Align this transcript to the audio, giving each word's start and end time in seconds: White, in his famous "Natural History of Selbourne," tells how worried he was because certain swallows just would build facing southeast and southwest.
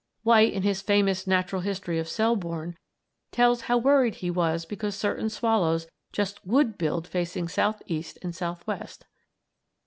White, 0.23 0.51
in 0.51 0.63
his 0.63 0.81
famous 0.81 1.27
"Natural 1.27 1.61
History 1.61 1.99
of 1.99 2.07
Selbourne," 2.09 2.75
tells 3.31 3.61
how 3.61 3.77
worried 3.77 4.15
he 4.15 4.31
was 4.31 4.65
because 4.65 4.95
certain 4.95 5.29
swallows 5.29 5.85
just 6.11 6.43
would 6.43 6.75
build 6.75 7.07
facing 7.07 7.47
southeast 7.47 8.17
and 8.23 8.33
southwest. 8.35 9.05